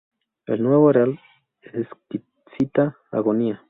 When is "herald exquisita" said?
0.89-2.97